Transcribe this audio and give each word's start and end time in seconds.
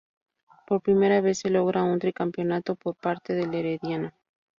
Por 0.65 0.81
primera 0.81 1.21
vez 1.21 1.37
se 1.41 1.51
logra 1.51 1.83
un 1.83 1.99
tricampeonato, 1.99 2.75
por 2.75 2.95
parte 2.95 3.35
del 3.35 3.53
Herediano. 3.53 4.09